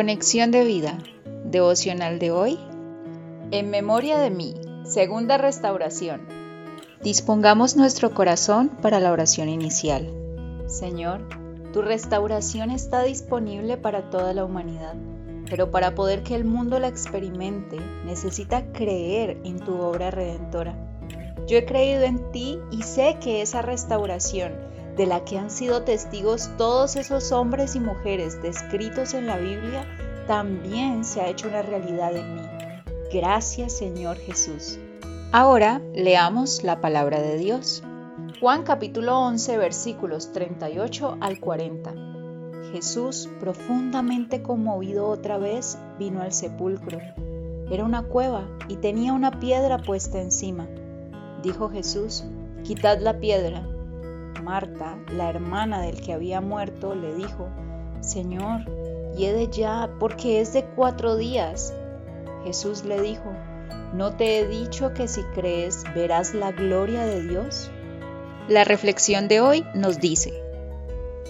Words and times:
Conexión 0.00 0.50
de 0.50 0.64
vida, 0.64 0.96
devocional 1.44 2.18
de 2.18 2.30
hoy. 2.30 2.58
En 3.50 3.68
memoria 3.68 4.16
de 4.16 4.30
mí, 4.30 4.54
segunda 4.82 5.36
restauración. 5.36 6.22
Dispongamos 7.02 7.76
nuestro 7.76 8.14
corazón 8.14 8.70
para 8.80 8.98
la 8.98 9.12
oración 9.12 9.50
inicial. 9.50 10.10
Señor, 10.68 11.28
tu 11.74 11.82
restauración 11.82 12.70
está 12.70 13.02
disponible 13.02 13.76
para 13.76 14.08
toda 14.08 14.32
la 14.32 14.42
humanidad, 14.42 14.94
pero 15.50 15.70
para 15.70 15.94
poder 15.94 16.22
que 16.22 16.34
el 16.34 16.46
mundo 16.46 16.78
la 16.78 16.88
experimente, 16.88 17.76
necesita 18.06 18.72
creer 18.72 19.36
en 19.44 19.58
tu 19.58 19.82
obra 19.82 20.10
redentora. 20.10 20.78
Yo 21.46 21.58
he 21.58 21.66
creído 21.66 22.04
en 22.04 22.32
ti 22.32 22.58
y 22.70 22.84
sé 22.84 23.18
que 23.20 23.42
esa 23.42 23.60
restauración 23.60 24.54
de 25.00 25.06
la 25.06 25.24
que 25.24 25.38
han 25.38 25.50
sido 25.50 25.82
testigos 25.82 26.50
todos 26.58 26.94
esos 26.96 27.32
hombres 27.32 27.74
y 27.74 27.80
mujeres 27.80 28.42
descritos 28.42 29.14
en 29.14 29.26
la 29.26 29.38
Biblia, 29.38 29.86
también 30.26 31.06
se 31.06 31.22
ha 31.22 31.28
hecho 31.28 31.48
una 31.48 31.62
realidad 31.62 32.14
en 32.14 32.34
mí. 32.34 32.42
Gracias 33.10 33.72
Señor 33.72 34.18
Jesús. 34.18 34.78
Ahora 35.32 35.80
leamos 35.94 36.64
la 36.64 36.82
palabra 36.82 37.22
de 37.22 37.38
Dios. 37.38 37.82
Juan 38.40 38.62
capítulo 38.62 39.18
11 39.20 39.56
versículos 39.56 40.32
38 40.32 41.16
al 41.18 41.40
40. 41.40 41.94
Jesús, 42.70 43.30
profundamente 43.40 44.42
conmovido 44.42 45.08
otra 45.08 45.38
vez, 45.38 45.78
vino 45.98 46.20
al 46.20 46.34
sepulcro. 46.34 46.98
Era 47.70 47.86
una 47.86 48.02
cueva 48.02 48.46
y 48.68 48.76
tenía 48.76 49.14
una 49.14 49.40
piedra 49.40 49.78
puesta 49.78 50.20
encima. 50.20 50.68
Dijo 51.42 51.70
Jesús, 51.70 52.22
quitad 52.64 52.98
la 53.00 53.18
piedra. 53.18 53.66
Marta, 54.42 54.98
la 55.12 55.28
hermana 55.28 55.80
del 55.80 56.00
que 56.00 56.12
había 56.12 56.40
muerto, 56.40 56.94
le 56.94 57.14
dijo, 57.14 57.48
Señor, 58.00 58.64
yede 59.16 59.48
ya, 59.48 59.90
porque 59.98 60.40
es 60.40 60.52
de 60.52 60.64
cuatro 60.64 61.16
días. 61.16 61.74
Jesús 62.44 62.84
le 62.84 63.00
dijo, 63.00 63.32
¿no 63.92 64.12
te 64.12 64.38
he 64.38 64.46
dicho 64.46 64.94
que 64.94 65.08
si 65.08 65.22
crees 65.34 65.84
verás 65.94 66.34
la 66.34 66.52
gloria 66.52 67.04
de 67.04 67.22
Dios? 67.22 67.70
La 68.48 68.64
reflexión 68.64 69.28
de 69.28 69.40
hoy 69.40 69.66
nos 69.74 70.00
dice, 70.00 70.32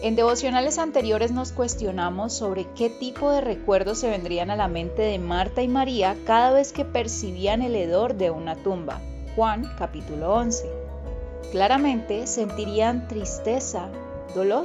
en 0.00 0.14
devocionales 0.14 0.78
anteriores 0.78 1.32
nos 1.32 1.50
cuestionamos 1.50 2.32
sobre 2.32 2.68
qué 2.76 2.88
tipo 2.88 3.32
de 3.32 3.40
recuerdos 3.40 3.98
se 3.98 4.08
vendrían 4.08 4.48
a 4.50 4.56
la 4.56 4.68
mente 4.68 5.02
de 5.02 5.18
Marta 5.18 5.60
y 5.60 5.66
María 5.66 6.16
cada 6.24 6.52
vez 6.52 6.72
que 6.72 6.84
percibían 6.84 7.62
el 7.62 7.74
hedor 7.74 8.14
de 8.14 8.30
una 8.30 8.54
tumba. 8.54 9.00
Juan 9.34 9.68
capítulo 9.76 10.34
11. 10.34 10.77
Claramente 11.50 12.26
sentirían 12.26 13.08
tristeza, 13.08 13.88
dolor, 14.34 14.64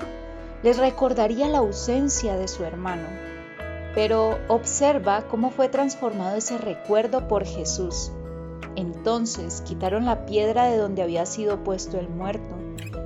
les 0.64 0.78
recordaría 0.78 1.48
la 1.48 1.60
ausencia 1.60 2.36
de 2.36 2.48
su 2.48 2.64
hermano. 2.64 3.08
Pero 3.96 4.38
observa 4.48 5.24
cómo 5.30 5.52
fue 5.52 5.70
transformado 5.70 6.36
ese 6.36 6.58
recuerdo 6.58 7.28
por 7.28 7.46
Jesús. 7.46 8.12
Entonces 8.76 9.62
quitaron 9.62 10.06
la 10.06 10.26
piedra 10.26 10.66
de 10.66 10.78
donde 10.78 11.04
había 11.04 11.26
sido 11.26 11.64
puesto 11.64 12.00
el 12.00 12.10
muerto, 12.10 12.56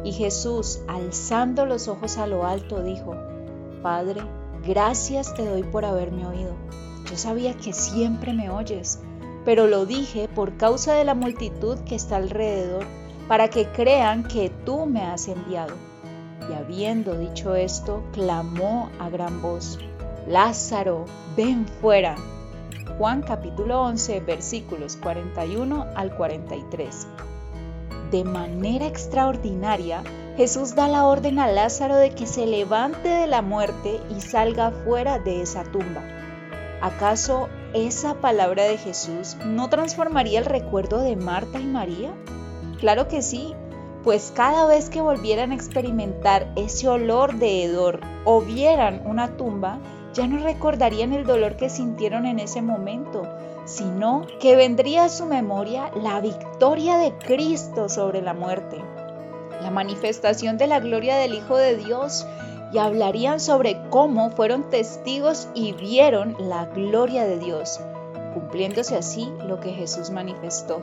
y 0.04 0.14
Jesús, 0.14 0.80
alzando 0.88 1.66
los 1.66 1.88
ojos 1.88 2.18
a 2.18 2.28
lo 2.28 2.46
alto, 2.46 2.82
dijo, 2.82 3.16
Padre, 3.82 4.22
gracias 4.66 5.34
te 5.34 5.46
doy 5.46 5.64
por 5.64 5.84
haberme 5.84 6.26
oído. 6.26 6.54
Yo 7.10 7.18
sabía 7.18 7.54
que 7.54 7.74
siempre 7.74 8.34
me 8.34 8.50
oyes, 8.50 9.00
pero 9.44 9.68
lo 9.68 9.86
dije 9.86 10.30
por 10.34 10.58
causa 10.58 10.94
de 10.94 11.04
la 11.04 11.16
multitud 11.16 11.78
que 11.80 11.96
está 11.96 12.18
alrededor 12.18 12.86
para 13.28 13.50
que 13.50 13.68
crean 13.68 14.24
que 14.24 14.50
tú 14.66 14.86
me 14.86 15.02
has 15.02 15.28
enviado. 15.28 15.74
Y 16.50 16.54
habiendo 16.54 17.18
dicho 17.18 17.56
esto, 17.56 18.04
clamó 18.14 18.90
a 19.00 19.10
gran 19.10 19.42
voz, 19.42 19.80
Lázaro, 20.28 21.06
ven 21.36 21.68
fuera. 21.82 22.16
Juan 22.98 23.22
capítulo 23.22 23.82
11 23.84 24.22
versículos 24.22 24.98
41 24.98 25.86
al 25.96 26.16
43. 26.16 27.08
De 28.12 28.24
manera 28.24 28.88
extraordinaria, 28.88 30.02
Jesús 30.38 30.76
da 30.76 30.88
la 30.88 31.06
orden 31.06 31.40
a 31.40 31.48
Lázaro 31.48 31.96
de 31.96 32.12
que 32.12 32.26
se 32.26 32.46
levante 32.46 33.10
de 33.10 33.28
la 33.28 33.42
muerte 33.42 34.00
y 34.16 34.22
salga 34.22 34.72
fuera 34.72 35.20
de 35.20 35.42
esa 35.42 35.64
tumba. 35.64 36.02
¿Acaso 36.82 37.50
esa 37.74 38.16
palabra 38.16 38.64
de 38.64 38.78
Jesús 38.78 39.36
no 39.46 39.70
transformaría 39.70 40.40
el 40.40 40.46
recuerdo 40.46 41.02
de 41.02 41.16
Marta 41.16 41.60
y 41.60 41.66
María? 41.66 42.14
Claro 42.80 43.08
que 43.08 43.22
sí, 43.22 43.56
pues 44.04 44.32
cada 44.36 44.68
vez 44.68 44.90
que 44.90 45.02
volvieran 45.02 45.52
a 45.52 45.56
experimentar 45.56 46.52
ese 46.56 46.88
olor 46.88 47.36
de 47.36 47.64
hedor 47.64 48.00
o 48.24 48.42
vieran 48.42 49.02
una 49.06 49.36
tumba, 49.36 49.80
ya 50.14 50.28
no 50.28 50.40
recordarían 50.40 51.12
el 51.12 51.26
dolor 51.26 51.58
que 51.58 51.70
sintieron 51.70 52.26
en 52.26 52.40
ese 52.40 52.62
momento, 52.62 53.28
sino 53.66 54.26
que 54.40 54.56
vendría 54.56 55.06
a 55.06 55.10
su 55.10 55.26
memoria 55.26 55.92
la 55.96 56.22
victoria 56.22 56.98
de 56.98 57.14
Cristo 57.18 57.90
sobre 57.90 58.22
la 58.22 58.34
muerte, 58.34 58.78
la 59.62 59.72
manifestación 59.72 60.58
de 60.58 60.68
la 60.68 60.80
gloria 60.80 61.18
del 61.18 61.34
Hijo 61.34 61.58
de 61.58 61.76
Dios 61.76 62.26
y 62.72 62.78
hablarían 62.78 63.40
sobre 63.40 63.82
cómo 63.90 64.30
fueron 64.30 64.70
testigos 64.70 65.50
y 65.54 65.74
vieron 65.74 66.36
la 66.40 66.66
gloria 66.66 67.26
de 67.26 67.40
Dios, 67.40 67.80
cumpliéndose 68.34 68.96
así 68.96 69.30
lo 69.46 69.60
que 69.60 69.72
Jesús 69.72 70.12
manifestó. 70.12 70.82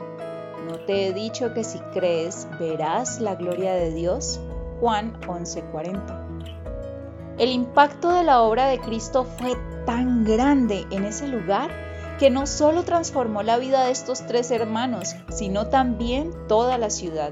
¿No 0.65 0.79
te 0.79 1.07
he 1.07 1.13
dicho 1.13 1.53
que 1.53 1.63
si 1.63 1.77
crees 1.93 2.47
verás 2.59 3.21
la 3.21 3.35
gloria 3.35 3.73
de 3.73 3.93
Dios? 3.93 4.39
Juan 4.79 5.13
11:40. 5.27 7.35
El 7.37 7.51
impacto 7.51 8.11
de 8.11 8.23
la 8.23 8.41
obra 8.41 8.67
de 8.67 8.79
Cristo 8.79 9.25
fue 9.25 9.55
tan 9.85 10.25
grande 10.25 10.87
en 10.89 11.05
ese 11.05 11.27
lugar 11.27 11.69
que 12.17 12.31
no 12.31 12.47
solo 12.47 12.83
transformó 12.83 13.43
la 13.43 13.57
vida 13.57 13.83
de 13.83 13.91
estos 13.91 14.25
tres 14.25 14.49
hermanos, 14.49 15.15
sino 15.29 15.67
también 15.67 16.31
toda 16.47 16.79
la 16.79 16.89
ciudad, 16.89 17.31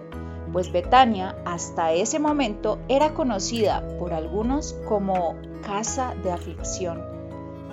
pues 0.51 0.71
Betania 0.71 1.35
hasta 1.44 1.91
ese 1.91 2.19
momento 2.19 2.77
era 2.88 3.15
conocida 3.15 3.83
por 3.97 4.13
algunos 4.13 4.73
como 4.88 5.35
casa 5.65 6.13
de 6.21 6.31
aflicción 6.31 7.01